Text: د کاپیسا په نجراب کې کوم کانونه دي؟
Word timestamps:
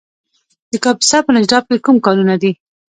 د 0.71 0.73
کاپیسا 0.83 1.17
په 1.23 1.31
نجراب 1.37 1.63
کې 1.69 1.77
کوم 1.85 1.97
کانونه 2.05 2.35
دي؟ 2.41 2.51